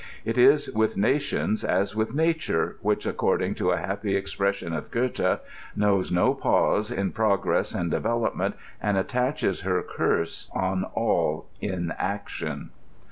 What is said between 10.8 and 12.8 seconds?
all inaction."